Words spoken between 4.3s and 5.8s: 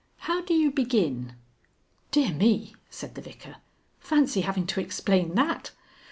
having to explain that!